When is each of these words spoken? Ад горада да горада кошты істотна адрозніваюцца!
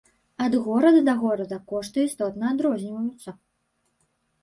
Ад 0.45 0.53
горада 0.67 1.01
да 1.09 1.13
горада 1.25 1.57
кошты 1.73 1.99
істотна 2.09 2.45
адрозніваюцца! 2.55 3.39